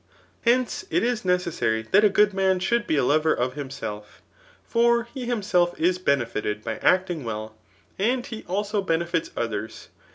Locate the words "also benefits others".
8.47-9.89